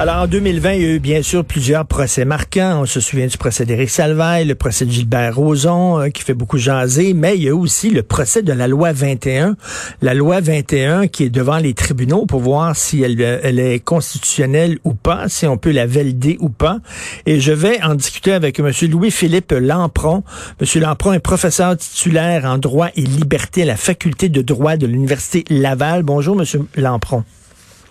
Alors, 0.00 0.18
en 0.18 0.26
2020, 0.28 0.72
il 0.74 0.80
y 0.80 0.84
a 0.84 0.88
eu 0.90 1.00
bien 1.00 1.22
sûr 1.22 1.44
plusieurs 1.44 1.84
procès 1.84 2.24
marquants. 2.24 2.82
On 2.82 2.86
se 2.86 3.00
souvient 3.00 3.26
du 3.26 3.36
procès 3.36 3.64
d'Éric 3.64 3.90
Salvaille, 3.90 4.44
le 4.44 4.54
procès 4.54 4.84
de 4.84 4.92
Gilbert 4.92 5.34
Rozon, 5.34 5.98
euh, 5.98 6.08
qui 6.10 6.22
fait 6.22 6.34
beaucoup 6.34 6.56
jaser, 6.56 7.14
mais 7.14 7.36
il 7.36 7.42
y 7.42 7.48
a 7.48 7.56
aussi 7.56 7.90
le 7.90 8.04
procès 8.04 8.42
de 8.42 8.52
la 8.52 8.68
loi 8.68 8.92
21. 8.92 9.56
La 10.00 10.14
loi 10.14 10.40
21 10.40 11.08
qui 11.08 11.24
est 11.24 11.30
devant 11.30 11.56
les 11.56 11.74
tribunaux 11.74 12.26
pour 12.26 12.38
voir 12.38 12.76
si 12.76 13.02
elle, 13.02 13.20
elle 13.20 13.58
est 13.58 13.80
constitutionnelle 13.80 14.78
ou 14.84 14.94
pas, 14.94 15.28
si 15.28 15.48
on 15.48 15.58
peut 15.58 15.72
la 15.72 15.88
valider 15.88 16.36
ou 16.38 16.48
pas. 16.48 16.78
Et 17.26 17.40
je 17.40 17.50
vais 17.50 17.82
en 17.82 17.96
discuter 17.96 18.30
avec 18.30 18.60
M. 18.60 18.70
Louis-Philippe 18.88 19.50
Lampron. 19.50 20.22
M. 20.60 20.80
Lampron 20.80 21.14
est 21.14 21.18
professeur 21.18 21.76
titulaire 21.76 22.44
en 22.44 22.58
droit 22.58 22.90
et 22.94 23.02
liberté 23.02 23.62
à 23.62 23.66
la 23.66 23.76
faculté 23.76 24.28
de 24.28 24.42
droit 24.42 24.76
de 24.76 24.86
l'Université 24.86 25.42
Laval. 25.50 26.04
Bonjour, 26.04 26.40
M. 26.40 26.66
Lampron. 26.76 27.24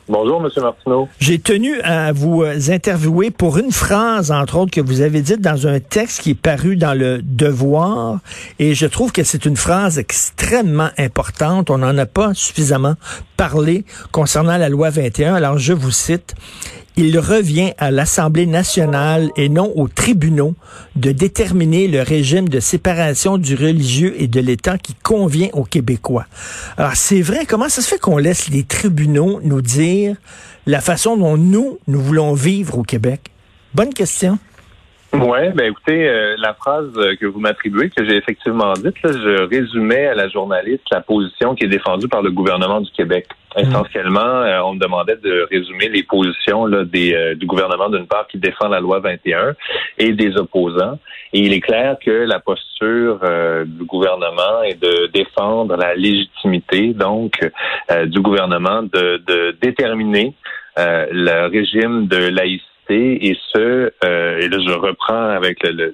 Bonjour, 0.09 0.41
M. 0.41 0.49
Martineau. 0.63 1.09
J'ai 1.19 1.37
tenu 1.37 1.81
à 1.81 2.13
vous 2.13 2.41
euh, 2.41 2.57
interviewer 2.69 3.29
pour 3.29 3.57
une 3.57 3.73
phrase, 3.73 4.31
entre 4.31 4.57
autres, 4.57 4.71
que 4.71 4.79
vous 4.79 5.01
avez 5.01 5.21
dite 5.21 5.41
dans 5.41 5.67
un 5.67 5.81
texte 5.81 6.21
qui 6.21 6.29
est 6.29 6.41
paru 6.41 6.77
dans 6.77 6.97
le 6.97 7.21
Devoir. 7.21 8.19
Et 8.57 8.73
je 8.73 8.85
trouve 8.85 9.11
que 9.11 9.23
c'est 9.23 9.45
une 9.45 9.57
phrase 9.57 9.99
extrêmement 9.99 10.91
importante. 10.97 11.69
On 11.69 11.79
n'en 11.79 11.97
a 11.97 12.05
pas 12.05 12.33
suffisamment 12.33 12.95
parlé 13.35 13.83
concernant 14.13 14.55
la 14.55 14.69
loi 14.69 14.89
21. 14.91 15.35
Alors, 15.35 15.57
je 15.57 15.73
vous 15.73 15.91
cite 15.91 16.35
il 16.97 17.19
revient 17.19 17.73
à 17.77 17.91
l'Assemblée 17.91 18.47
nationale 18.47 19.29
et 19.37 19.49
non 19.49 19.71
aux 19.75 19.87
tribunaux 19.87 20.55
de 20.95 21.11
déterminer 21.11 21.87
le 21.87 22.01
régime 22.01 22.49
de 22.49 22.59
séparation 22.59 23.37
du 23.37 23.55
religieux 23.55 24.15
et 24.19 24.27
de 24.27 24.39
l'État 24.39 24.79
qui 24.79 24.95
convient 24.95 25.49
aux 25.53 25.63
Québécois. 25.63 26.25
Alors 26.75 26.95
c'est 26.95 27.21
vrai, 27.21 27.45
comment 27.45 27.69
ça 27.69 27.83
se 27.83 27.87
fait 27.87 27.99
qu'on 27.99 28.17
laisse 28.17 28.49
les 28.49 28.63
tribunaux 28.63 29.39
nous 29.43 29.61
dire 29.61 30.15
la 30.65 30.81
façon 30.81 31.15
dont 31.15 31.37
nous, 31.37 31.77
nous 31.87 32.01
voulons 32.01 32.33
vivre 32.33 32.79
au 32.79 32.83
Québec? 32.83 33.31
Bonne 33.75 33.93
question. 33.93 34.39
Oui, 35.19 35.49
ben 35.55 35.71
écoutez, 35.71 36.07
euh, 36.07 36.35
la 36.37 36.53
phrase 36.53 36.91
que 37.19 37.25
vous 37.25 37.39
m'attribuez, 37.39 37.89
que 37.89 38.05
j'ai 38.05 38.17
effectivement 38.17 38.73
dite, 38.73 38.95
je 39.03 39.47
résumais 39.47 40.05
à 40.07 40.13
la 40.13 40.29
journaliste 40.29 40.83
la 40.91 41.01
position 41.01 41.55
qui 41.55 41.65
est 41.65 41.69
défendue 41.69 42.07
par 42.07 42.21
le 42.21 42.29
gouvernement 42.29 42.81
du 42.81 42.91
Québec. 42.91 43.25
Mm. 43.55 43.61
Essentiellement, 43.61 44.19
euh, 44.19 44.59
on 44.63 44.75
me 44.75 44.79
demandait 44.79 45.15
de 45.15 45.47
résumer 45.49 45.89
les 45.89 46.03
positions 46.03 46.67
là, 46.67 46.83
des, 46.83 47.13
euh, 47.13 47.33
du 47.33 47.47
gouvernement 47.47 47.89
d'une 47.89 48.05
part 48.05 48.27
qui 48.27 48.37
défend 48.37 48.67
la 48.67 48.79
loi 48.79 48.99
21 48.99 49.55
et 49.97 50.13
des 50.13 50.37
opposants. 50.37 50.99
Et 51.33 51.39
il 51.39 51.53
est 51.53 51.61
clair 51.61 51.97
que 52.03 52.11
la 52.11 52.39
posture 52.39 53.19
du 53.65 53.83
gouvernement 53.83 54.63
est 54.63 54.81
de 54.81 55.07
défendre 55.07 55.75
la 55.75 55.93
légitimité 55.93 56.93
donc 56.93 57.33
du 58.05 58.21
gouvernement 58.21 58.83
de, 58.83 59.21
de 59.27 59.57
déterminer 59.61 60.33
le 60.77 61.49
régime 61.49 62.07
de 62.07 62.29
laïcité 62.29 62.76
et 62.95 63.37
ce, 63.53 63.91
euh, 64.03 64.39
et 64.39 64.47
là 64.47 64.57
je 64.65 64.71
reprends 64.73 65.29
avec 65.29 65.63
le, 65.63 65.93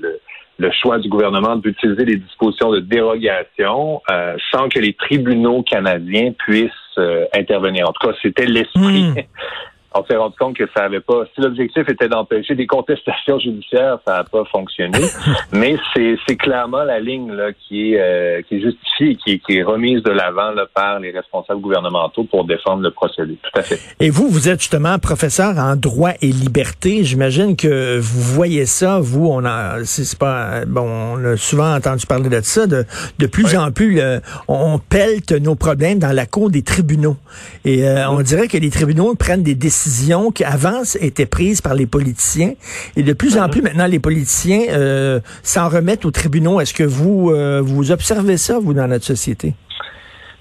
le, 0.59 0.71
choix 0.81 0.99
du 0.99 1.09
gouvernement 1.09 1.55
d'utiliser 1.55 2.05
les 2.05 2.17
dispositions 2.17 2.71
de 2.71 2.79
dérogation 2.79 4.01
euh, 4.11 4.35
sans 4.51 4.69
que 4.69 4.79
les 4.79 4.93
tribunaux 4.93 5.63
canadiens 5.63 6.31
puissent 6.37 6.71
euh, 6.97 7.25
intervenir. 7.33 7.89
En 7.89 7.93
tout 7.93 8.07
cas, 8.07 8.13
c'était 8.21 8.45
l'esprit 8.45 9.03
hmm. 9.03 9.15
on 9.93 10.03
s'est 10.05 10.15
rendu 10.15 10.35
compte 10.39 10.55
que 10.55 10.65
ça 10.75 10.85
avait 10.85 10.99
pas. 10.99 11.23
Si 11.33 11.41
l'objectif 11.41 11.87
était 11.89 12.07
d'empêcher 12.07 12.55
des 12.55 12.67
contestations 12.67 13.39
judiciaires, 13.39 13.99
ça 14.05 14.17
n'a 14.17 14.23
pas 14.23 14.43
fonctionné. 14.51 14.99
Mais 15.51 15.75
c'est 15.95 16.35
clairement 16.35 16.83
la 16.83 16.99
ligne 16.99 17.31
là, 17.31 17.51
qui 17.53 17.93
est 17.93 17.99
euh, 17.99 18.41
qui 18.43 18.55
est 18.55 18.61
justifiée, 18.61 19.15
qui, 19.15 19.39
qui 19.39 19.57
est 19.57 19.63
remise 19.63 20.01
de 20.03 20.11
l'avant 20.11 20.51
par 20.73 20.99
les 20.99 21.11
responsables 21.11 21.61
gouvernementaux 21.61 22.23
pour 22.23 22.45
défendre 22.45 22.81
le 22.81 22.91
procédé. 22.91 23.37
Tout 23.41 23.59
à 23.59 23.63
fait. 23.63 23.79
Et 23.99 24.09
vous, 24.09 24.27
vous 24.29 24.49
êtes 24.49 24.59
justement 24.59 24.97
professeur 24.99 25.57
en 25.57 25.75
droit 25.75 26.11
et 26.21 26.27
liberté. 26.27 27.03
J'imagine 27.03 27.55
que 27.55 27.99
vous 27.99 28.21
voyez 28.21 28.65
ça. 28.65 28.99
Vous, 28.99 29.27
on 29.27 29.45
a, 29.45 29.83
c'est 29.83 30.17
pas 30.17 30.65
bon. 30.65 31.15
On 31.15 31.25
a 31.25 31.37
souvent 31.37 31.75
entendu 31.75 32.05
parler 32.05 32.29
de 32.29 32.41
ça. 32.41 32.67
De, 32.67 32.85
de 33.19 33.27
plus 33.27 33.55
en 33.55 33.71
plus, 33.71 34.01
on 34.47 34.79
pelte 34.79 35.31
nos 35.31 35.55
problèmes 35.55 35.99
dans 35.99 36.11
la 36.11 36.25
cour 36.25 36.49
des 36.49 36.63
tribunaux. 36.63 37.17
Et 37.65 37.87
euh, 37.87 38.09
on 38.09 38.21
dirait 38.21 38.47
que 38.47 38.57
les 38.57 38.69
tribunaux 38.69 39.15
prennent 39.15 39.43
des 39.43 39.55
décisions 39.55 39.82
qui 40.31 40.43
avant 40.43 40.81
étaient 40.99 41.25
prises 41.25 41.61
par 41.61 41.73
les 41.73 41.85
politiciens 41.85 42.53
et 42.95 43.03
de 43.03 43.13
plus 43.13 43.37
en 43.37 43.49
plus 43.49 43.61
maintenant 43.61 43.87
les 43.87 43.99
politiciens 43.99 44.61
euh, 44.69 45.19
s'en 45.43 45.69
remettent 45.69 46.05
aux 46.05 46.11
tribunaux. 46.11 46.59
Est-ce 46.59 46.73
que 46.73 46.83
vous 46.83 47.31
euh, 47.31 47.61
vous 47.61 47.91
observez 47.91 48.37
ça 48.37 48.59
vous 48.59 48.73
dans 48.73 48.87
notre 48.87 49.05
société? 49.05 49.53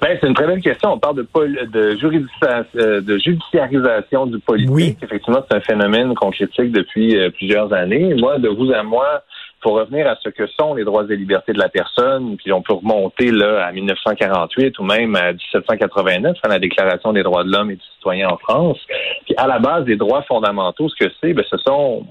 Ben, 0.01 0.19
c'est 0.21 0.27
une 0.27 0.35
très 0.35 0.49
belle 0.49 0.61
question. 0.61 0.95
On 0.95 0.99
parle 0.99 1.17
de, 1.17 1.23
de, 1.23 1.97
euh, 2.77 3.01
de 3.01 3.19
judiciarisation 3.19 4.27
du 4.27 4.41
politique. 4.41 4.71
Oui. 4.71 4.97
Effectivement, 5.01 5.45
c'est 5.49 5.57
un 5.57 5.61
phénomène 5.61 6.15
qu'on 6.15 6.31
critique 6.31 6.73
depuis 6.73 7.17
plusieurs 7.37 7.73
années. 7.73 8.15
Moi, 8.15 8.39
de 8.39 8.49
vous 8.49 8.73
à 8.73 8.83
moi, 8.83 9.23
pour 9.63 9.75
revenir 9.75 10.09
à 10.09 10.17
ce 10.23 10.29
que 10.29 10.47
sont 10.49 10.75
les 10.75 10.85
droits 10.85 11.05
et 11.09 11.17
libertés 11.17 11.53
de 11.53 11.59
la 11.59 11.69
personne, 11.69 12.37
puis 12.37 12.53
on 12.53 12.63
peut 12.63 12.75
remonter 12.75 13.31
là 13.31 13.65
à 13.65 13.73
1948 13.73 14.79
ou 14.79 14.83
même 14.83 15.15
à 15.15 15.33
1789, 15.33 16.37
à 16.43 16.49
la 16.49 16.59
Déclaration 16.59 17.13
des 17.13 17.23
droits 17.23 17.45
de 17.45 17.51
l'homme 17.51 17.71
et 17.71 17.77
du 17.77 17.85
citoyen 17.95 18.29
en 18.29 18.37
France. 18.39 18.79
Puis 19.25 19.35
à 19.37 19.47
la 19.47 19.61
base 19.61 19.85
des 19.85 19.97
droits 19.97 20.23
fondamentaux, 20.23 20.89
ce 20.89 21.05
que 21.05 21.11
c'est, 21.21 21.33
ben 21.33 21.45
ce 21.49 21.57
sont, 21.59 22.05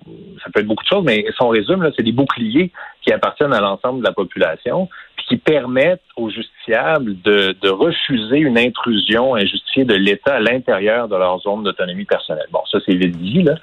ça 0.43 0.49
peut 0.53 0.61
être 0.61 0.67
beaucoup 0.67 0.83
de 0.83 0.89
choses, 0.89 1.03
mais 1.03 1.25
si 1.25 1.41
on 1.41 1.49
résume, 1.49 1.83
là, 1.83 1.91
c'est 1.95 2.03
des 2.03 2.13
boucliers 2.13 2.71
qui 3.01 3.11
appartiennent 3.11 3.53
à 3.53 3.59
l'ensemble 3.59 3.99
de 3.99 4.05
la 4.05 4.13
population 4.13 4.87
qui 5.31 5.37
permettent 5.37 6.01
aux 6.17 6.29
justiciables 6.29 7.15
de, 7.21 7.55
de, 7.61 7.69
refuser 7.69 8.39
une 8.39 8.57
intrusion 8.57 9.33
injustifiée 9.33 9.85
de 9.85 9.93
l'État 9.93 10.35
à 10.35 10.39
l'intérieur 10.41 11.07
de 11.07 11.15
leur 11.15 11.39
zone 11.39 11.63
d'autonomie 11.63 12.03
personnelle. 12.03 12.47
Bon, 12.51 12.59
ça 12.69 12.79
c'est 12.85 12.95
vite 12.95 13.17
dit. 13.17 13.43
Là. 13.43 13.55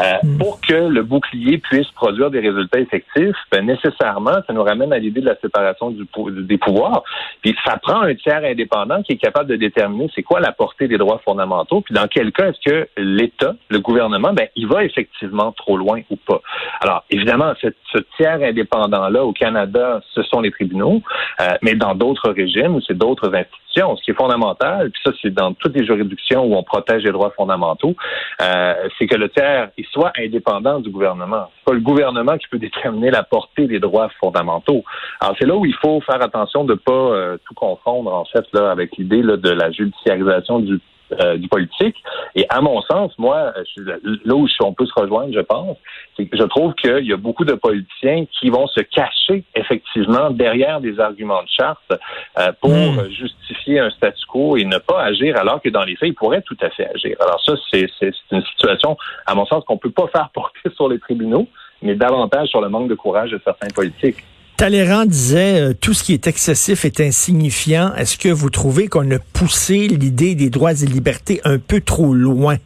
Euh, 0.00 0.02
hmm. 0.24 0.38
Pour 0.38 0.60
que 0.60 0.74
le 0.74 1.02
bouclier 1.04 1.58
puisse 1.58 1.88
produire 1.92 2.32
des 2.32 2.40
résultats 2.40 2.80
effectifs, 2.80 3.36
ben, 3.52 3.64
nécessairement, 3.64 4.34
ça 4.44 4.52
nous 4.52 4.64
ramène 4.64 4.92
à 4.92 4.98
l'idée 4.98 5.20
de 5.20 5.26
la 5.26 5.36
séparation 5.36 5.92
du, 5.92 6.04
des 6.42 6.58
pouvoirs. 6.58 7.04
Puis 7.40 7.54
ça 7.64 7.76
prend 7.76 8.00
un 8.02 8.16
tiers 8.16 8.42
indépendant 8.42 9.00
qui 9.04 9.12
est 9.12 9.18
capable 9.18 9.48
de 9.48 9.56
déterminer 9.56 10.10
c'est 10.16 10.24
quoi 10.24 10.40
la 10.40 10.50
portée 10.50 10.88
des 10.88 10.98
droits 10.98 11.20
fondamentaux, 11.24 11.82
puis 11.82 11.94
dans 11.94 12.08
quel 12.08 12.32
cas 12.32 12.48
est-ce 12.48 12.68
que 12.68 12.88
l'État, 12.96 13.54
le 13.68 13.78
gouvernement, 13.78 14.32
ben, 14.32 14.48
il 14.56 14.66
va 14.66 14.84
effectivement 14.84 15.52
trop 15.52 15.76
loin 15.76 16.00
ou 16.10 16.16
pas. 16.16 16.40
Alors, 16.80 17.04
évidemment, 17.10 17.52
ce, 17.60 17.68
ce 17.92 17.98
tiers 18.16 18.42
indépendant-là 18.42 19.24
au 19.24 19.32
Canada, 19.32 20.00
ce 20.14 20.24
sont 20.24 20.40
les 20.40 20.50
tribunaux. 20.50 21.00
Euh, 21.40 21.54
mais 21.62 21.74
dans 21.74 21.94
d'autres 21.94 22.30
régimes, 22.30 22.80
c'est 22.86 22.96
d'autres 22.96 23.34
institutions. 23.34 23.96
Ce 23.96 24.02
qui 24.02 24.10
est 24.10 24.14
fondamental, 24.14 24.90
puis 24.90 25.00
ça, 25.04 25.12
c'est 25.20 25.32
dans 25.32 25.54
toutes 25.54 25.74
les 25.74 25.86
juridictions 25.86 26.44
où 26.44 26.54
on 26.54 26.62
protège 26.62 27.04
les 27.04 27.12
droits 27.12 27.30
fondamentaux, 27.30 27.94
euh, 28.42 28.74
c'est 28.98 29.06
que 29.06 29.16
le 29.16 29.30
tiers 29.30 29.70
il 29.78 29.86
soit 29.86 30.12
indépendant 30.18 30.80
du 30.80 30.90
gouvernement. 30.90 31.48
C'est 31.56 31.64
pas 31.64 31.72
le 31.72 31.80
gouvernement 31.80 32.36
qui 32.36 32.48
peut 32.48 32.58
déterminer 32.58 33.10
la 33.10 33.22
portée 33.22 33.66
des 33.66 33.80
droits 33.80 34.10
fondamentaux. 34.20 34.84
Alors, 35.20 35.34
c'est 35.38 35.46
là 35.46 35.56
où 35.56 35.64
il 35.64 35.74
faut 35.74 36.00
faire 36.02 36.22
attention 36.22 36.64
de 36.64 36.74
pas 36.74 36.92
euh, 36.92 37.38
tout 37.46 37.54
confondre, 37.54 38.12
en 38.12 38.24
fait, 38.26 38.44
là, 38.52 38.70
avec 38.70 38.96
l'idée 38.98 39.22
de 39.22 39.50
la 39.50 39.70
judiciarisation 39.70 40.60
du 40.60 40.80
euh, 41.20 41.36
du 41.36 41.48
politique. 41.48 41.96
Et 42.34 42.46
à 42.48 42.60
mon 42.60 42.80
sens, 42.82 43.12
moi, 43.18 43.52
là 43.76 44.34
où 44.34 44.46
on 44.60 44.72
peut 44.72 44.86
se 44.86 44.92
rejoindre, 44.94 45.32
je 45.32 45.40
pense, 45.40 45.76
c'est 46.16 46.26
que 46.26 46.36
je 46.36 46.44
trouve 46.44 46.74
qu'il 46.74 47.06
y 47.06 47.12
a 47.12 47.16
beaucoup 47.16 47.44
de 47.44 47.54
politiciens 47.54 48.24
qui 48.40 48.50
vont 48.50 48.66
se 48.66 48.80
cacher 48.80 49.44
effectivement 49.54 50.30
derrière 50.30 50.80
des 50.80 50.98
arguments 51.00 51.42
de 51.42 51.48
charte 51.48 51.92
euh, 52.38 52.52
pour 52.60 52.70
hmm. 52.70 53.08
justifier 53.10 53.80
un 53.80 53.90
statu 53.90 54.24
quo 54.26 54.56
et 54.56 54.64
ne 54.64 54.78
pas 54.78 55.02
agir, 55.02 55.36
alors 55.38 55.60
que 55.60 55.68
dans 55.68 55.84
les 55.84 55.96
faits, 55.96 56.10
ils 56.10 56.14
pourraient 56.14 56.42
tout 56.42 56.56
à 56.60 56.70
fait 56.70 56.88
agir. 56.94 57.16
Alors 57.20 57.42
ça, 57.44 57.54
c'est 57.72 57.88
une 58.30 58.44
situation, 58.44 58.96
à 59.26 59.34
mon 59.34 59.46
sens, 59.46 59.64
qu'on 59.64 59.78
peut 59.78 59.90
pas 59.90 60.08
faire 60.08 60.30
porter 60.34 60.70
sur 60.74 60.88
les 60.88 60.98
tribunaux, 60.98 61.48
mais 61.82 61.94
davantage 61.94 62.48
sur 62.48 62.60
le 62.60 62.68
manque 62.68 62.88
de 62.88 62.94
courage 62.94 63.30
de 63.30 63.40
certains 63.44 63.68
politiques. 63.74 64.22
Talleyrand 64.56 65.06
disait 65.06 65.60
euh, 65.60 65.72
tout 65.72 65.92
ce 65.92 66.04
qui 66.04 66.12
est 66.12 66.26
excessif 66.26 66.84
est 66.84 67.00
insignifiant. 67.00 67.94
Est-ce 67.96 68.16
que 68.16 68.28
vous 68.28 68.50
trouvez 68.50 68.86
qu'on 68.86 69.10
a 69.10 69.18
poussé 69.18 69.88
l'idée 69.88 70.34
des 70.34 70.50
droits 70.50 70.72
et 70.72 70.86
libertés 70.86 71.40
un 71.44 71.58
peu 71.58 71.80
trop 71.80 72.14
loin? 72.14 72.58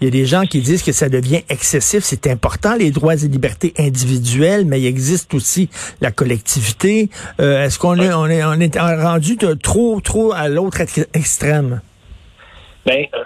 Il 0.00 0.04
y 0.04 0.08
a 0.08 0.10
des 0.10 0.26
gens 0.26 0.46
qui 0.46 0.60
disent 0.60 0.82
que 0.82 0.92
ça 0.92 1.08
devient 1.08 1.42
excessif. 1.48 2.02
C'est 2.02 2.26
important, 2.26 2.74
les 2.74 2.90
droits 2.90 3.14
et 3.14 3.28
libertés 3.28 3.72
individuelles, 3.78 4.64
mais 4.66 4.80
il 4.80 4.86
existe 4.86 5.32
aussi 5.34 5.68
la 6.00 6.10
collectivité. 6.10 7.10
Euh, 7.40 7.64
est-ce 7.64 7.78
qu'on 7.78 8.00
est, 8.00 8.12
on 8.12 8.26
est, 8.26 8.42
on 8.42 8.60
est 8.60 8.78
rendu 8.78 9.36
trop, 9.62 10.00
trop 10.00 10.32
à 10.32 10.48
l'autre 10.48 10.80
extrême? 11.14 11.80
Ben, 12.86 13.06
euh, 13.14 13.18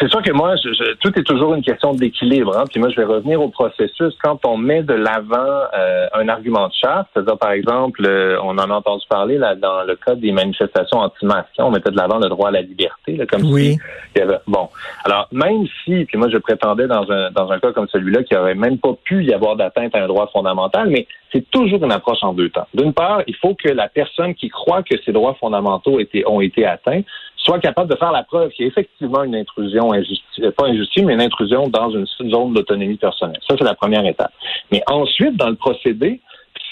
c'est 0.00 0.08
sûr 0.08 0.20
que 0.20 0.32
moi, 0.32 0.56
je, 0.56 0.94
tout 0.94 1.16
est 1.16 1.22
toujours 1.22 1.54
une 1.54 1.62
question 1.62 1.94
d'équilibre. 1.94 2.58
Hein? 2.58 2.64
Puis 2.70 2.80
moi, 2.80 2.88
je 2.90 2.96
vais 2.96 3.04
revenir 3.04 3.40
au 3.40 3.48
processus. 3.48 4.14
Quand 4.22 4.44
on 4.44 4.56
met 4.56 4.82
de 4.82 4.94
l'avant 4.94 5.62
euh, 5.74 6.06
un 6.12 6.28
argument 6.28 6.66
de 6.66 6.72
charte, 6.72 7.08
c'est-à-dire, 7.14 7.38
par 7.38 7.52
exemple, 7.52 8.04
euh, 8.04 8.36
on 8.42 8.58
en 8.58 8.70
a 8.70 8.74
entendu 8.74 9.04
parler 9.08 9.38
là 9.38 9.54
dans 9.54 9.84
le 9.84 9.94
cas 9.94 10.16
des 10.16 10.32
manifestations 10.32 10.98
anti-masques, 10.98 11.50
on 11.58 11.70
mettait 11.70 11.92
de 11.92 11.96
l'avant 11.96 12.18
le 12.18 12.28
droit 12.28 12.48
à 12.48 12.52
la 12.52 12.62
liberté, 12.62 13.16
là, 13.16 13.26
comme 13.26 13.44
oui. 13.44 13.78
si 14.16 14.22
bon. 14.48 14.68
Alors, 15.04 15.28
même 15.30 15.66
si, 15.84 16.04
puis 16.04 16.18
moi, 16.18 16.28
je 16.28 16.38
prétendais 16.38 16.88
dans 16.88 17.10
un 17.10 17.30
dans 17.30 17.50
un 17.52 17.60
cas 17.60 17.72
comme 17.72 17.88
celui-là 17.88 18.24
qu'il 18.24 18.36
n'y 18.36 18.42
aurait 18.42 18.54
même 18.54 18.78
pas 18.78 18.94
pu 19.04 19.24
y 19.24 19.32
avoir 19.32 19.54
d'atteinte 19.56 19.94
à 19.94 20.02
un 20.02 20.08
droit 20.08 20.28
fondamental, 20.32 20.88
mais 20.90 21.06
c'est 21.32 21.48
toujours 21.50 21.84
une 21.84 21.92
approche 21.92 22.22
en 22.22 22.32
deux 22.32 22.48
temps. 22.48 22.66
D'une 22.74 22.92
part, 22.92 23.22
il 23.26 23.36
faut 23.36 23.54
que 23.54 23.68
la 23.68 23.88
personne 23.88 24.34
qui 24.34 24.48
croit 24.48 24.82
que 24.82 24.96
ses 25.04 25.12
droits 25.12 25.34
fondamentaux 25.34 25.98
ont 26.26 26.40
été 26.40 26.66
atteints 26.66 27.02
soit 27.36 27.58
capable 27.60 27.90
de 27.90 27.96
faire 27.96 28.12
la 28.12 28.24
preuve 28.24 28.50
qu'il 28.50 28.64
y 28.64 28.68
a 28.68 28.70
effectivement 28.70 29.22
une 29.22 29.34
intrusion 29.34 29.92
injustifiée, 29.92 30.50
pas 30.50 30.66
injustice, 30.66 31.04
mais 31.04 31.14
une 31.14 31.22
intrusion 31.22 31.68
dans 31.68 31.90
une 31.90 32.06
zone 32.06 32.54
d'autonomie 32.54 32.96
personnelle. 32.96 33.40
Ça, 33.48 33.54
c'est 33.58 33.64
la 33.64 33.74
première 33.74 34.04
étape. 34.04 34.32
Mais 34.72 34.82
ensuite, 34.88 35.36
dans 35.36 35.48
le 35.48 35.56
procédé, 35.56 36.20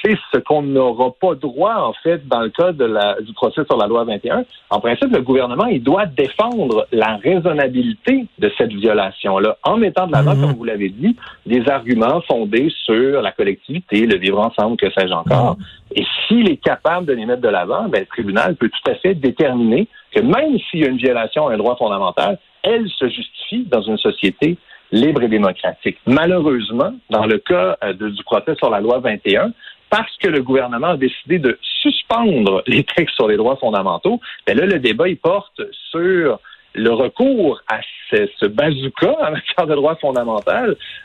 c'est 0.04 0.16
ce 0.32 0.38
qu'on 0.38 0.62
n'aura 0.62 1.10
pas 1.18 1.34
droit, 1.34 1.76
en 1.76 1.92
fait, 2.02 2.26
dans 2.28 2.40
le 2.40 2.50
cas 2.50 2.72
de 2.72 2.84
la, 2.84 3.20
du 3.20 3.32
procès 3.32 3.62
sur 3.64 3.76
la 3.76 3.86
loi 3.86 4.04
21. 4.04 4.44
En 4.70 4.80
principe, 4.80 5.12
le 5.12 5.22
gouvernement, 5.22 5.66
il 5.66 5.82
doit 5.82 6.06
défendre 6.06 6.86
la 6.92 7.16
raisonnabilité 7.16 8.26
de 8.38 8.52
cette 8.58 8.72
violation-là, 8.72 9.56
en 9.62 9.78
mettant 9.78 10.06
de 10.06 10.12
l'avant, 10.12 10.34
mhm. 10.34 10.40
comme 10.42 10.52
vous 10.52 10.64
l'avez 10.64 10.90
dit, 10.90 11.16
des 11.46 11.66
arguments 11.68 12.20
fondés 12.22 12.70
sur 12.84 13.22
la 13.22 13.32
collectivité, 13.32 14.06
le 14.06 14.18
vivre 14.18 14.40
ensemble, 14.40 14.76
que 14.76 14.90
sais-je 14.90 15.12
encore. 15.12 15.56
Mhm. 15.56 15.64
Et 15.96 16.04
s'il 16.26 16.50
est 16.50 16.56
capable 16.56 17.06
de 17.06 17.12
les 17.12 17.24
mettre 17.24 17.42
de 17.42 17.48
l'avant, 17.48 17.88
ben, 17.88 18.00
le 18.00 18.06
tribunal 18.06 18.56
peut 18.56 18.68
tout 18.68 18.90
à 18.90 18.94
fait 18.96 19.14
déterminer 19.14 19.88
que 20.14 20.20
même 20.20 20.58
s'il 20.70 20.80
y 20.80 20.84
a 20.84 20.88
une 20.88 20.98
violation 20.98 21.48
à 21.48 21.54
un 21.54 21.56
droit 21.56 21.76
fondamental, 21.76 22.38
elle 22.62 22.88
se 22.88 23.08
justifie 23.08 23.64
dans 23.64 23.82
une 23.82 23.98
société 23.98 24.56
libre 24.92 25.22
et 25.22 25.28
démocratique. 25.28 25.98
Malheureusement, 26.06 26.92
dans 27.10 27.26
le 27.26 27.38
cas 27.38 27.76
euh, 27.82 27.92
du 27.92 28.22
procès 28.24 28.54
sur 28.56 28.70
la 28.70 28.80
loi 28.80 29.00
21, 29.00 29.52
parce 29.90 30.16
que 30.18 30.28
le 30.28 30.42
gouvernement 30.42 30.90
a 30.90 30.96
décidé 30.96 31.38
de 31.38 31.58
suspendre 31.62 32.62
les 32.66 32.84
textes 32.84 33.14
sur 33.14 33.28
les 33.28 33.36
droits 33.36 33.56
fondamentaux, 33.56 34.20
bien 34.46 34.54
là, 34.56 34.66
le 34.66 34.78
débat, 34.78 35.06
porte 35.22 35.60
sur 35.90 36.40
le 36.74 36.90
recours 36.90 37.60
à 37.68 37.80
ce, 38.10 38.46
bazooka 38.46 39.16
en 39.20 39.30
matière 39.32 39.66
de 39.66 39.74
droits 39.74 39.96
fondamentaux 39.96 40.50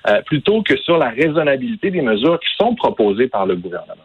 euh, 0.07 0.21
plutôt 0.23 0.61
que 0.61 0.77
sur 0.77 0.97
la 0.97 1.09
raisonnabilité 1.09 1.91
des 1.91 2.01
mesures 2.01 2.39
qui 2.39 2.49
sont 2.57 2.75
proposées 2.75 3.27
par 3.27 3.45
le 3.45 3.55
gouvernement. 3.55 4.03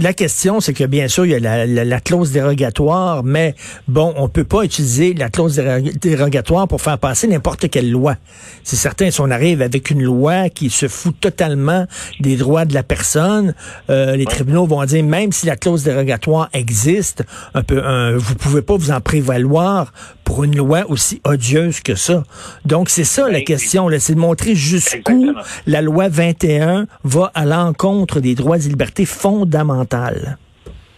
La 0.00 0.14
question, 0.14 0.60
c'est 0.60 0.72
que 0.72 0.84
bien 0.84 1.06
sûr, 1.06 1.26
il 1.26 1.32
y 1.32 1.46
a 1.46 1.66
la, 1.66 2.00
clause 2.00 2.32
dérogatoire, 2.32 3.22
mais 3.24 3.54
bon, 3.88 4.14
on 4.16 4.28
peut 4.28 4.44
pas 4.44 4.62
utiliser 4.62 5.12
la 5.12 5.28
clause 5.28 5.56
dérogatoire 6.00 6.66
pour 6.66 6.80
faire 6.80 6.98
passer 6.98 7.26
n'importe 7.26 7.68
quelle 7.68 7.90
loi. 7.90 8.16
C'est 8.64 8.76
certain, 8.76 9.10
si 9.10 9.20
on 9.20 9.30
arrive 9.30 9.60
avec 9.60 9.90
une 9.90 10.02
loi 10.02 10.48
qui 10.48 10.70
se 10.70 10.88
fout 10.88 11.14
totalement 11.20 11.86
des 12.20 12.36
droits 12.36 12.64
de 12.64 12.72
la 12.72 12.82
personne, 12.82 13.54
euh, 13.90 14.16
les 14.16 14.24
tribunaux 14.24 14.66
vont 14.66 14.82
dire, 14.84 15.04
même 15.04 15.30
si 15.30 15.44
la 15.44 15.56
clause 15.56 15.84
dérogatoire 15.84 16.48
existe, 16.54 17.22
un 17.52 17.62
peu, 17.62 17.84
un, 17.84 18.16
vous 18.16 18.34
pouvez 18.34 18.62
pas 18.62 18.76
vous 18.76 18.92
en 18.92 19.00
prévaloir 19.00 19.92
pour 20.24 20.44
une 20.44 20.56
loi 20.56 20.84
aussi 20.88 21.20
odieuse 21.24 21.80
que 21.80 21.94
ça. 21.94 22.22
Donc, 22.64 22.88
c'est 22.88 23.04
ça 23.04 23.26
la 23.26 23.38
ben, 23.38 23.44
question, 23.44 23.90
c'est 23.98 24.14
de 24.14 24.20
montrer 24.20 24.54
jusqu'où 24.54 25.34
la 25.66 25.82
loi 25.82 26.08
21 26.08 26.86
va 27.04 27.30
à 27.34 27.44
l'encontre 27.44 28.20
des 28.20 28.34
droits 28.34 28.56
et 28.56 28.68
libertés 28.68 29.04
fondamentales. 29.04 29.81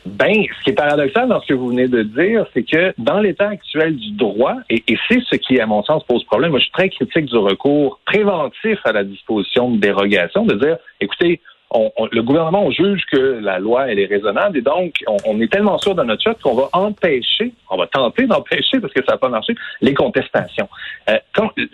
Ben, 0.06 0.34
ce 0.58 0.64
qui 0.64 0.70
est 0.70 0.74
paradoxal 0.74 1.28
dans 1.28 1.40
ce 1.40 1.46
que 1.46 1.54
vous 1.54 1.68
venez 1.68 1.88
de 1.88 2.02
dire, 2.02 2.46
c'est 2.52 2.62
que 2.62 2.92
dans 2.98 3.20
l'état 3.20 3.48
actuel 3.48 3.96
du 3.96 4.10
droit, 4.12 4.56
et, 4.68 4.84
et 4.86 4.98
c'est 5.08 5.20
ce 5.30 5.36
qui, 5.36 5.58
à 5.58 5.66
mon 5.66 5.82
sens, 5.82 6.04
pose 6.04 6.22
problème, 6.24 6.50
moi 6.50 6.58
je 6.58 6.64
suis 6.64 6.72
très 6.72 6.90
critique 6.90 7.24
du 7.24 7.38
recours 7.38 8.00
préventif 8.04 8.78
à 8.84 8.92
la 8.92 9.02
disposition 9.02 9.70
de 9.70 9.78
dérogation, 9.78 10.44
de 10.44 10.56
dire, 10.56 10.76
écoutez, 11.00 11.40
le 12.12 12.22
gouvernement 12.22 12.70
juge 12.70 13.02
que 13.10 13.38
la 13.40 13.58
loi 13.58 13.90
elle 13.90 13.98
est 13.98 14.06
raisonnable 14.06 14.58
et 14.58 14.62
donc 14.62 14.94
on, 15.26 15.40
est 15.40 15.50
tellement 15.50 15.78
sûr 15.78 15.94
de 15.94 16.02
notre 16.02 16.22
chute 16.22 16.40
qu'on 16.42 16.54
va 16.54 16.68
empêcher, 16.72 17.52
on 17.70 17.76
va 17.76 17.86
tenter 17.86 18.26
d'empêcher 18.26 18.80
parce 18.80 18.92
que 18.92 19.04
ça 19.04 19.12
n'a 19.12 19.18
pas 19.18 19.28
marché, 19.28 19.54
les 19.80 19.94
contestations. 19.94 20.68
Euh, 21.10 21.18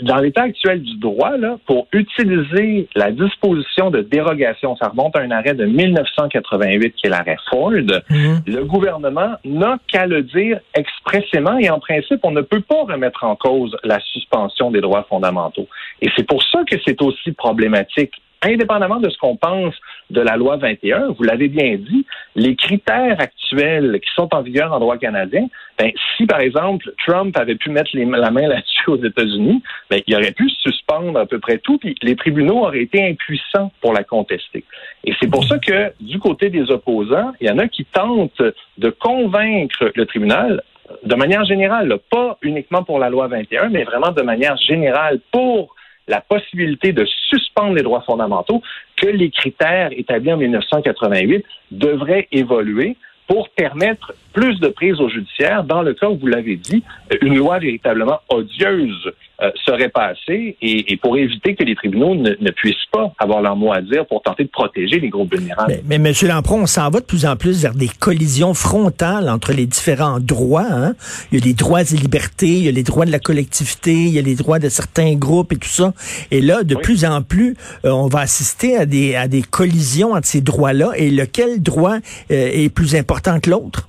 dans 0.02 0.17
l'état 0.17 0.43
actuel 0.43 0.82
du 0.82 0.97
droit, 0.97 1.37
là, 1.37 1.58
pour 1.67 1.87
utiliser 1.93 2.88
la 2.94 3.11
disposition 3.11 3.91
de 3.91 4.00
dérogation, 4.00 4.76
ça 4.76 4.88
remonte 4.88 5.17
à 5.17 5.20
un 5.20 5.31
arrêt 5.31 5.55
de 5.55 5.67
1988 5.67 6.94
qui 6.94 7.06
est 7.06 7.11
l'arrêt 7.11 7.37
Ford, 7.50 7.70
mhm. 7.70 8.43
le 8.46 8.64
gouvernement 8.64 9.35
n'a 9.44 9.79
qu'à 9.88 10.06
le 10.06 10.23
dire 10.23 10.61
expressément 10.75 11.58
et 11.58 11.69
en 11.70 11.79
principe, 11.79 12.20
on 12.23 12.31
ne 12.31 12.43
peut 12.43 12.61
pas 12.61 12.82
remettre 12.85 13.25
en 13.25 13.37
cause 13.37 13.76
la 13.85 14.00
suspension 14.00 14.70
des 14.70 14.81
droits 14.81 15.05
fondamentaux. 15.08 15.69
Et 16.00 16.08
c'est 16.17 16.26
pour 16.26 16.43
ça 16.43 16.64
que 16.64 16.76
c'est 16.85 17.00
aussi 17.03 17.32
problématique 17.32 18.14
indépendamment 18.43 19.00
de 19.00 19.11
ce 19.11 19.19
qu'on 19.19 19.37
pense 19.37 19.75
de 20.11 20.21
la 20.21 20.37
loi 20.37 20.57
21, 20.57 21.09
vous 21.17 21.23
l'avez 21.23 21.49
bien 21.49 21.77
dit, 21.77 22.05
les 22.35 22.57
critères 22.57 23.21
actuels 23.21 24.01
qui 24.01 24.11
sont 24.15 24.29
en 24.35 24.43
vigueur 24.43 24.73
en 24.73 24.81
droit 24.81 24.99
canadien, 24.99 25.47
ben, 25.79 25.91
si 26.17 26.27
par 26.27 26.41
exemple 26.41 26.93
Trump 27.07 27.37
avait 27.37 27.55
pu 27.55 27.71
mettre 27.71 27.91
la 27.95 28.31
main 28.31 28.49
là-dessus 28.49 28.91
aux 28.91 29.03
États-Unis, 29.03 29.62
ben, 29.91 30.01
il 30.07 30.15
aurait 30.15 30.33
pu 30.33 30.49
suspendre 30.51 31.19
à 31.19 31.27
peu 31.27 31.39
près 31.39 31.59
tout, 31.59 31.79
puis 31.79 31.95
les 32.03 32.17
tribunaux 32.17 32.65
auraient 32.67 32.83
été 32.83 33.07
impuissants 33.09 33.73
pour 33.81 33.93
la 33.93 34.05
contester. 34.05 34.65
Et 35.05 35.15
c'est 35.21 35.31
pour 35.31 35.45
ça 35.45 35.59
que 35.59 35.93
du 36.01 36.19
côté 36.19 36.51
des 36.51 36.71
opposants, 36.71 37.33
il 37.41 37.49
y 37.49 37.51
en 37.51 37.59
a 37.59 37.69
qui 37.69 37.85
tentent 37.85 38.43
de 38.79 38.91
convaincre 38.91 39.91
le 39.95 40.06
tribunal 40.06 40.63
de 41.05 41.15
manière 41.15 41.45
générale, 41.45 41.99
pas 42.11 42.37
uniquement 42.43 42.83
pour 42.83 42.99
la 42.99 43.11
loi 43.11 43.29
21, 43.29 43.69
mais 43.69 43.85
vraiment 43.85 44.11
de 44.11 44.23
manière 44.23 44.56
générale 44.56 45.21
pour 45.31 45.75
la 46.11 46.21
possibilité 46.21 46.93
de 46.93 47.07
suspendre 47.29 47.75
les 47.75 47.83
droits 47.83 48.03
fondamentaux 48.03 48.62
que 48.97 49.07
les 49.07 49.31
critères 49.31 49.91
établis 49.93 50.33
en 50.33 50.37
1988 50.37 51.45
devraient 51.71 52.29
évoluer 52.33 52.97
pour 53.29 53.49
permettre 53.51 54.12
plus 54.33 54.59
de 54.59 54.69
prise 54.69 55.01
au 55.01 55.09
judiciaire 55.09 55.62
dans 55.62 55.83
le 55.83 55.95
cas 55.95 56.09
où, 56.09 56.19
vous 56.19 56.27
l'avez 56.27 56.57
dit, 56.57 56.83
une 57.23 57.37
loi 57.37 57.61
véritablement 57.61 58.19
odieuse 58.29 59.12
euh, 59.43 59.51
serait 59.65 59.89
passée 59.89 60.57
et, 60.61 60.97
pour 60.99 61.17
éviter 61.17 61.55
que 61.55 61.65
les 61.65 61.75
tribunaux 61.75 62.15
ne, 62.15 62.51
puissent 62.51 62.77
pas 62.93 63.13
avoir 63.19 63.41
leur 63.41 63.57
mot 63.57 63.73
à 63.73 63.81
dire 63.81 64.07
pour 64.07 64.23
tenter 64.23 64.45
de 64.45 64.49
protéger 64.49 65.01
les 65.01 65.09
groupes 65.09 65.35
vulnérables. 65.35 65.77
Mais, 65.87 65.99
mais 65.99 66.11
M. 66.11 66.29
Lampron, 66.29 66.63
on 66.63 66.67
s'en 66.67 66.91
va 66.91 67.01
de 67.01 67.05
plus 67.05 67.25
en 67.27 67.37
plus 67.37 67.63
vers 67.63 67.75
des 67.75 67.89
collisions 67.89 68.55
frontales 68.55 69.29
entre 69.29 69.53
les 69.53 69.67
différents 69.67 70.20
droits. 70.20 70.67
Hein? 70.70 70.94
Il 71.32 71.39
y 71.39 71.43
a 71.43 71.44
les 71.47 71.55
droits 71.55 71.82
et 71.82 71.97
libertés, 71.97 72.49
il 72.49 72.65
y 72.65 72.69
a 72.69 72.73
les 72.73 72.82
droits 72.82 73.06
de 73.06 73.13
la 73.13 73.19
collectivité, 73.19 73.93
il 73.93 74.11
y 74.11 74.19
a 74.19 74.23
les 74.23 74.35
droits 74.35 74.59
de 74.59 74.69
certains 74.69 75.15
groupes 75.15 75.53
et 75.53 75.56
tout 75.56 75.69
ça. 75.69 75.93
Et 76.31 76.41
là, 76.41 76.63
de 76.63 76.75
plus 76.75 77.05
en 77.05 77.23
plus, 77.23 77.56
euh, 77.85 77.91
on 77.91 78.09
va 78.09 78.20
assister 78.20 78.77
à 78.77 78.87
des, 78.87 79.15
à 79.15 79.29
des 79.29 79.43
collisions 79.43 80.13
entre 80.13 80.27
ces 80.27 80.41
droits-là 80.41 80.93
et 80.97 81.11
lequel 81.11 81.63
droit 81.63 81.97
euh, 81.97 82.51
est 82.53 82.69
plus 82.69 82.94
important 82.94 83.41
que 83.41 83.51
l'autre? 83.51 83.89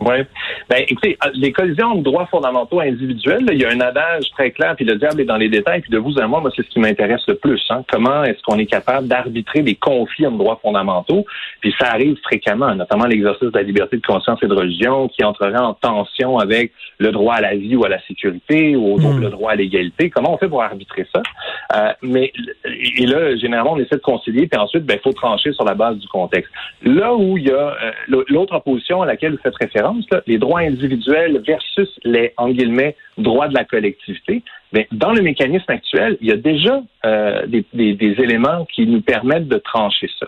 Oui. 0.00 0.16
Ben, 0.68 0.82
écoutez, 0.88 1.16
euh, 1.24 1.30
les 1.34 1.52
collisions 1.52 1.96
de 1.96 2.02
droits 2.02 2.26
fondamentaux 2.26 2.80
individuels, 2.80 3.46
il 3.52 3.58
y 3.58 3.64
a 3.64 3.70
un 3.70 3.80
adage 3.80 4.30
très 4.30 4.50
clair, 4.50 4.74
puis 4.76 4.84
le 4.84 4.96
diable 4.96 5.20
est 5.20 5.26
dans 5.26 5.36
les 5.36 5.48
détails, 5.48 5.80
puis 5.80 5.90
de 5.90 5.98
vous 5.98 6.18
à 6.18 6.26
moi, 6.26 6.40
moi, 6.40 6.50
c'est 6.54 6.62
ce 6.62 6.70
qui 6.70 6.80
m'intéresse 6.80 7.22
le 7.28 7.34
plus. 7.34 7.62
Hein. 7.70 7.84
Comment 7.90 8.24
est-ce 8.24 8.42
qu'on 8.42 8.58
est 8.58 8.66
capable 8.66 9.08
d'arbitrer 9.08 9.62
des 9.62 9.74
conflits 9.74 10.26
en 10.26 10.32
droits 10.32 10.58
fondamentaux? 10.62 11.24
Puis 11.60 11.74
ça 11.78 11.88
arrive 11.90 12.16
fréquemment, 12.22 12.74
notamment 12.74 13.06
l'exercice 13.06 13.50
de 13.50 13.58
la 13.58 13.62
liberté 13.62 13.96
de 13.96 14.06
conscience 14.06 14.42
et 14.42 14.46
de 14.46 14.54
religion, 14.54 15.08
qui 15.08 15.22
entrerait 15.22 15.58
en 15.58 15.74
tension 15.74 16.38
avec 16.38 16.72
le 16.98 17.10
droit 17.12 17.34
à 17.34 17.40
la 17.40 17.54
vie 17.56 17.76
ou 17.76 17.84
à 17.84 17.88
la 17.88 18.00
sécurité, 18.02 18.76
ou 18.76 18.98
hmm. 18.98 19.20
le 19.20 19.30
droit 19.30 19.52
à 19.52 19.56
l'égalité. 19.56 20.10
Comment 20.10 20.34
on 20.34 20.38
fait 20.38 20.48
pour 20.48 20.62
arbitrer 20.62 21.06
ça? 21.14 21.22
Euh, 21.74 21.92
mais 22.02 22.32
et 22.66 23.06
là, 23.06 23.36
généralement, 23.36 23.72
on 23.72 23.78
essaie 23.78 23.96
de 23.96 24.00
concilier, 24.00 24.46
puis 24.46 24.58
ensuite, 24.58 24.84
ben, 24.84 24.98
il 24.98 25.02
faut 25.02 25.12
trancher 25.12 25.52
sur 25.52 25.64
la 25.64 25.74
base 25.74 25.98
du 25.98 26.08
contexte. 26.08 26.50
Là 26.82 27.14
où 27.14 27.36
il 27.36 27.48
y 27.48 27.50
a 27.50 27.76
euh, 27.82 28.24
l'autre 28.28 28.54
opposition 28.54 29.02
à 29.02 29.06
laquelle 29.06 29.32
vous 29.32 29.42
faites 29.42 29.56
référence, 29.56 30.04
les 30.26 30.38
droits 30.38 30.53
individuels 30.60 31.42
versus 31.46 31.88
les, 32.04 32.32
en 32.36 32.50
guillemets, 32.50 32.96
droits 33.18 33.48
de 33.48 33.54
la 33.54 33.64
collectivité, 33.64 34.42
mais 34.72 34.88
dans 34.90 35.12
le 35.12 35.22
mécanisme 35.22 35.70
actuel, 35.70 36.18
il 36.20 36.28
y 36.28 36.32
a 36.32 36.36
déjà 36.36 36.82
euh, 37.04 37.46
des, 37.46 37.66
éléments 38.18 38.66
qui 38.66 38.86
nous 38.86 39.00
permettent 39.00 39.48
de 39.48 39.58
trancher 39.58 40.10
ça. 40.18 40.26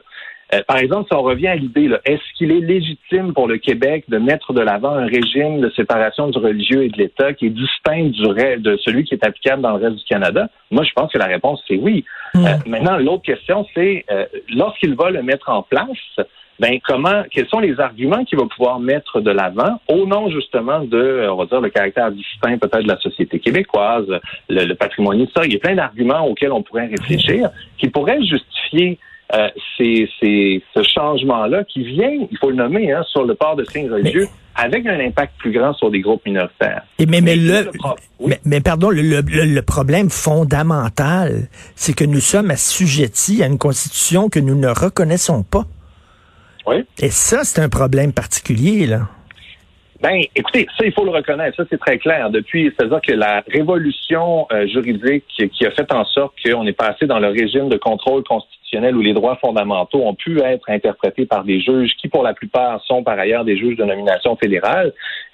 Euh, 0.54 0.60
par 0.68 0.76
exemple, 0.76 1.08
si 1.10 1.16
on 1.16 1.22
revient 1.22 1.48
à 1.48 1.56
l'idée, 1.56 1.90
est-ce 2.04 2.22
qu'il 2.38 2.52
est 2.52 2.60
légitime 2.60 3.34
pour 3.34 3.48
le 3.48 3.58
Québec 3.58 4.04
de 4.06 4.18
mettre 4.18 4.52
de 4.52 4.60
l'avant 4.60 4.94
un 4.94 5.06
régime 5.06 5.60
de 5.60 5.70
séparation 5.70 6.28
du 6.28 6.38
religieux 6.38 6.84
et 6.84 6.88
de 6.88 6.96
l'État 6.96 7.32
qui 7.32 7.46
est 7.46 7.50
distinct 7.50 8.04
du 8.04 8.22
de 8.60 8.76
celui 8.84 9.02
qui 9.02 9.14
est 9.14 9.24
applicable 9.26 9.62
dans 9.62 9.76
le 9.76 9.84
reste 9.84 9.96
du 9.96 10.04
Canada? 10.04 10.48
Moi, 10.70 10.84
je 10.84 10.92
pense 10.92 11.10
que 11.10 11.18
la 11.18 11.26
réponse, 11.26 11.60
c'est 11.66 11.76
oui. 11.76 12.04
Mmh. 12.34 12.46
Euh, 12.46 12.50
maintenant, 12.66 12.98
l'autre 12.98 13.24
question, 13.24 13.66
c'est 13.74 14.04
lorsqu'il 14.54 14.94
va 14.94 15.10
le 15.10 15.24
mettre 15.24 15.48
en 15.48 15.62
place, 15.62 16.20
ben 16.58 16.78
comment, 16.86 17.22
quels 17.30 17.48
sont 17.48 17.60
les 17.60 17.78
arguments 17.78 18.24
qu'il 18.24 18.38
va 18.38 18.46
pouvoir 18.46 18.80
mettre 18.80 19.20
de 19.20 19.30
l'avant 19.30 19.80
au 19.88 20.06
nom 20.06 20.30
justement 20.30 20.80
de, 20.80 21.28
on 21.28 21.36
va 21.36 21.46
dire, 21.46 21.60
le 21.60 21.70
caractère 21.70 22.10
distinct 22.10 22.58
peut-être 22.58 22.82
de 22.82 22.88
la 22.88 22.98
société 22.98 23.38
québécoise, 23.38 24.06
le, 24.48 24.74
patrimoine 24.74 25.20
historique. 25.20 25.52
Il 25.52 25.54
y 25.54 25.58
a 25.58 25.60
plein 25.60 25.74
d'arguments 25.74 26.26
auxquels 26.26 26.52
on 26.52 26.62
pourrait 26.62 26.86
réfléchir 26.86 27.50
qui 27.78 27.88
pourraient 27.88 28.22
justifier 28.22 28.98
euh, 29.34 29.48
c'est, 29.76 30.08
ce 30.20 30.82
changement-là 30.82 31.64
qui 31.64 31.82
vient, 31.82 32.10
il 32.30 32.38
faut 32.38 32.50
le 32.50 32.56
nommer, 32.56 32.92
hein, 32.92 33.02
sur 33.10 33.24
le 33.24 33.34
port 33.34 33.56
de 33.56 33.64
signes 33.64 33.90
religieux, 33.90 34.28
avec 34.54 34.86
un 34.86 35.00
impact 35.00 35.32
plus 35.38 35.50
grand 35.50 35.74
sur 35.74 35.90
des 35.90 36.00
groupes 36.00 36.24
minoritaires. 36.24 36.82
Et 37.00 37.06
mais, 37.06 37.20
mais, 37.20 37.34
le, 37.34 37.68
mais, 38.44 38.60
pardon, 38.60 38.88
le, 38.90 39.02
le, 39.02 39.62
problème 39.62 40.10
fondamental, 40.10 41.48
c'est 41.74 41.92
que 41.92 42.04
nous 42.04 42.20
sommes 42.20 42.52
assujettis 42.52 43.42
à 43.42 43.46
une 43.46 43.58
constitution 43.58 44.28
que 44.28 44.38
nous 44.38 44.54
ne 44.54 44.68
reconnaissons 44.68 45.42
pas. 45.42 45.64
Oui. 46.66 46.84
Et 46.98 47.10
ça, 47.10 47.44
c'est 47.44 47.60
un 47.60 47.68
problème 47.68 48.12
particulier, 48.12 48.86
là. 48.86 49.08
Ben, 50.00 50.22
écoutez, 50.34 50.66
ça, 50.76 50.84
il 50.84 50.92
faut 50.92 51.04
le 51.04 51.10
reconnaître. 51.10 51.56
Ça, 51.56 51.64
c'est 51.70 51.78
très 51.78 51.98
clair. 51.98 52.28
Depuis, 52.30 52.72
c'est-à-dire 52.76 53.00
que 53.00 53.12
la 53.12 53.42
révolution 53.50 54.46
euh, 54.52 54.66
juridique 54.66 55.24
qui 55.28 55.66
a 55.66 55.70
fait 55.70 55.90
en 55.90 56.04
sorte 56.04 56.34
qu'on 56.44 56.66
est 56.66 56.74
passé 56.74 57.06
dans 57.06 57.18
le 57.18 57.28
régime 57.28 57.68
de 57.70 57.78
contrôle 57.78 58.22
constitutionnel 58.24 58.94
où 58.94 59.00
les 59.00 59.14
droits 59.14 59.36
fondamentaux 59.36 60.02
ont 60.02 60.14
pu 60.14 60.40
être 60.42 60.68
interprétés 60.68 61.24
par 61.24 61.44
des 61.44 61.60
juges 61.60 61.92
qui, 61.96 62.08
pour 62.08 62.22
la 62.22 62.34
plupart, 62.34 62.82
sont 62.84 63.02
par 63.02 63.18
ailleurs 63.18 63.44
des 63.44 63.56
juges 63.56 63.76
de 63.76 63.84
nomination 63.84 64.36
fédérale. 64.36 64.92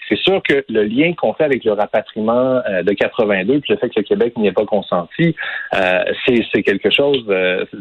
C'est 0.09 0.19
sûr 0.19 0.41
que 0.47 0.65
le 0.69 0.85
lien 0.85 1.12
qu'on 1.15 1.33
fait 1.33 1.45
avec 1.45 1.65
le 1.65 1.73
rapatriement 1.73 2.61
euh, 2.69 2.83
de 2.85 2.93
82, 2.93 3.61
puis 3.61 3.73
le 3.73 3.79
fait 3.79 3.89
que 3.89 3.99
le 3.99 4.05
Québec 4.05 4.37
n'y 4.37 4.47
ait 4.47 4.53
pas 4.53 4.67
consenti, 4.67 5.35
euh, 5.75 6.05
c'est 6.25 6.62
quelque 6.62 6.91
chose, 6.91 7.25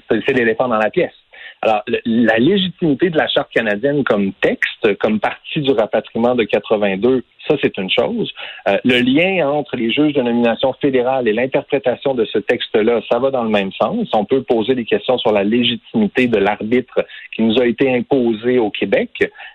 c'est 0.09 0.33
l'éléphant 0.33 0.67
dans 0.67 0.79
la 0.79 0.89
pièce. 0.89 1.13
Alors, 1.61 1.83
la 2.05 2.39
légitimité 2.39 3.11
de 3.11 3.17
la 3.17 3.27
Charte 3.27 3.51
canadienne 3.53 4.03
comme 4.03 4.33
texte, 4.33 4.97
comme 4.97 5.19
partie 5.19 5.61
du 5.61 5.71
rapatriement 5.71 6.33
de 6.33 6.43
82, 6.43 7.23
ça, 7.47 7.55
c'est 7.61 7.77
une 7.77 7.89
chose. 7.89 8.31
Euh, 8.67 8.77
le 8.83 8.99
lien 9.01 9.47
entre 9.47 9.75
les 9.75 9.91
juges 9.91 10.13
de 10.13 10.21
nomination 10.21 10.73
fédérale 10.73 11.27
et 11.27 11.33
l'interprétation 11.33 12.13
de 12.13 12.25
ce 12.25 12.39
texte-là, 12.39 13.01
ça 13.11 13.19
va 13.19 13.31
dans 13.31 13.43
le 13.43 13.49
même 13.49 13.71
sens. 13.73 14.07
On 14.13 14.25
peut 14.25 14.43
poser 14.43 14.73
des 14.73 14.85
questions 14.85 15.17
sur 15.17 15.31
la 15.31 15.43
légitimité 15.43 16.27
de 16.27 16.37
l'arbitre 16.37 17.05
qui 17.35 17.43
nous 17.43 17.59
a 17.59 17.65
été 17.65 17.93
imposé 17.93 18.57
au 18.57 18.69
Québec. 18.69 19.09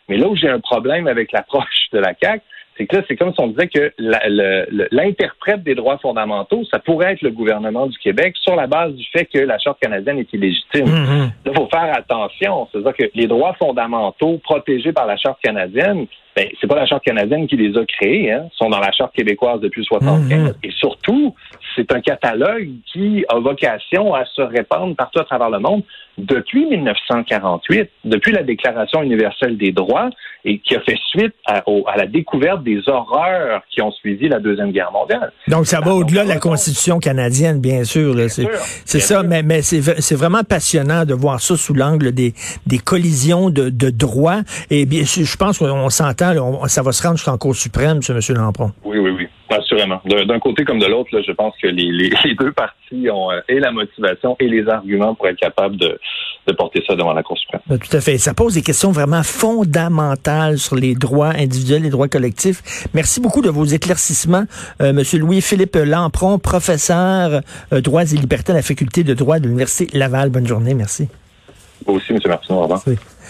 Mais 0.09 0.17
là 0.17 0.29
où 0.29 0.37
j'ai 0.37 0.49
un 0.49 0.61
problème 0.61 1.09
avec 1.09 1.33
l'approche 1.33 1.89
de 1.93 1.99
la 1.99 2.13
CAQ, 2.21 2.43
c'est 2.77 2.87
que 2.87 2.97
là, 2.97 3.03
c'est 3.09 3.17
comme 3.17 3.33
si 3.33 3.41
on 3.41 3.49
disait 3.49 3.69
que 3.69 3.93
l'interprète 4.93 5.63
des 5.63 5.75
droits 5.75 5.99
fondamentaux, 5.99 6.63
ça 6.71 6.79
pourrait 6.79 7.13
être 7.13 7.23
le 7.23 7.31
gouvernement 7.31 7.87
du 7.87 7.97
Québec 7.99 8.35
sur 8.41 8.55
la 8.55 8.67
base 8.67 8.93
du 8.95 9.05
fait 9.13 9.25
que 9.25 9.39
la 9.39 9.59
Charte 9.59 9.79
canadienne 9.81 10.19
est 10.19 10.33
illégitime. 10.33 10.87
Mm-hmm. 10.87 11.21
Là, 11.21 11.31
il 11.47 11.55
faut 11.55 11.69
faire 11.69 11.95
attention. 11.95 12.69
C'est-à-dire 12.71 12.95
que 12.95 13.05
les 13.15 13.27
droits 13.27 13.55
fondamentaux 13.55 14.39
protégés 14.39 14.93
par 14.93 15.07
la 15.07 15.17
Charte 15.17 15.39
canadienne, 15.43 16.07
ben, 16.37 16.49
c'est 16.61 16.67
pas 16.67 16.75
la 16.75 16.87
Charte 16.87 17.03
canadienne 17.03 17.47
qui 17.47 17.57
les 17.57 17.77
a 17.79 17.85
créés, 17.87 18.31
hein, 18.31 18.49
sont 18.57 18.69
dans 18.69 18.79
la 18.79 18.93
Charte 18.93 19.15
québécoise 19.15 19.61
depuis 19.61 19.85
75. 19.85 20.29
Mm-hmm. 20.29 20.55
Et 20.65 20.71
surtout, 20.73 21.35
c'est 21.75 21.91
un 21.93 22.01
catalogue 22.01 22.69
qui 22.93 23.25
a 23.29 23.39
vocation 23.39 24.15
à 24.15 24.27
se 24.27 24.43
répandre 24.43 24.95
partout 24.97 25.21
à 25.21 25.25
travers 25.25 25.49
le 25.49 25.59
monde 25.61 25.83
depuis 26.19 26.67
1948, 26.67 27.91
depuis 28.05 28.33
la 28.33 28.43
Déclaration 28.43 29.03
universelle 29.03 29.59
des 29.59 29.73
droits, 29.73 30.09
et 30.45 30.61
qui 30.61 30.77
a 30.77 30.81
fait 30.81 30.97
suite 31.11 31.35
à, 31.45 31.63
la 31.97 32.07
découverte 32.07 32.63
des 32.63 32.81
horreurs 32.89 33.63
qui 33.71 33.83
ont 33.83 33.91
suivi 33.91 34.29
la 34.29 34.39
Deuxième 34.39 34.71
Guerre 34.71 34.93
mondiale. 34.93 35.33
Donc, 35.49 35.67
ça 35.67 35.81
va 35.81 35.93
au-delà 35.93 36.25
de 36.25 36.29
la 36.29 36.39
Constitution 36.39 37.01
canadienne, 37.01 37.61
bien 37.61 37.85
sûr. 37.85 38.15
C'est 38.29 39.01
ça, 39.01 39.23
mais, 39.23 39.43
mais 39.43 39.61
c'est 39.63 40.15
vraiment 40.15 40.45
passionnant 40.45 41.05
de 41.05 41.15
voir 41.15 41.41
ça 41.41 41.57
sous 41.57 41.75
l'angle 41.75 42.13
des, 42.13 42.33
des 42.67 42.79
collisions 42.79 43.51
de, 43.51 43.69
de 43.69 43.91
droits. 43.91 44.41
Et 44.71 44.87
bien, 44.87 45.03
je 45.05 45.37
pense 45.37 45.59
qu'on 45.59 45.91
s'entend, 45.91 46.26
ça 46.69 46.83
va 46.83 46.93
se 46.93 47.03
rendre 47.03 47.17
jusqu'en 47.17 47.39
Cour 47.39 47.55
suprême, 47.55 48.03
ce 48.03 48.13
M. 48.13 48.39
Lampron. 48.39 48.73
Oui, 48.85 48.99
oui, 48.99 49.11
oui. 49.11 49.29
Assurément. 49.49 50.01
D'un 50.05 50.41
côté 50.41 50.65
comme 50.65 50.81
de 50.81 50.87
l'autre, 50.87 51.11
je 51.13 51.33
pense 51.33 51.55
que 51.63 51.69
les, 51.69 51.91
les, 52.25 52.35
deux 52.35 52.53
parties 52.53 53.09
ont 53.11 53.31
euh, 53.31 53.41
et 53.49 53.61
la 53.61 53.71
motivation 53.71 54.37
et 54.41 54.49
les 54.49 54.69
arguments 54.69 55.15
pour 55.15 55.29
être 55.29 55.39
capables 55.39 55.77
de, 55.77 55.99
de 56.47 56.53
porter 56.53 56.83
ça 56.87 56.97
devant 56.97 57.13
la 57.13 57.23
Cour 57.23 57.39
suprême. 57.39 57.61
Ben, 57.67 57.79
tout 57.79 57.95
à 57.97 58.01
fait. 58.01 58.19
Ça 58.19 58.35
pose 58.35 58.55
des 58.55 58.63
questions 58.63 58.91
vraiment 58.91 59.23
fondamentales 59.23 60.59
sur 60.59 60.77
les 60.77 60.95
droits 60.95 61.31
individuels, 61.37 61.83
les 61.83 61.91
droits 61.91 62.09
collectifs. 62.09 62.89
Merci 62.95 63.21
beaucoup 63.21 63.43
de 63.43 63.51
vos 63.51 63.65
éclaircissements, 63.65 64.45
euh, 64.81 64.93
Monsieur 64.93 65.21
Louis-Philippe 65.21 65.77
Lampron, 65.77 66.39
professeur 66.39 67.41
euh, 67.73 67.81
droits 67.81 68.03
et 68.03 68.17
libertés 68.17 68.53
à 68.53 68.57
la 68.57 68.63
faculté 68.63 69.05
de 69.05 69.15
droit 69.15 69.39
de 69.39 69.45
l'Université 69.45 69.97
Laval. 69.97 70.31
Bonne 70.31 70.47
journée. 70.47 70.75
Merci. 70.75 71.09
Vous 71.87 71.95
aussi, 71.95 72.13
M. 72.13 72.19
Martineau. 72.27 72.59
Au 72.59 72.63
revoir. 72.63 72.83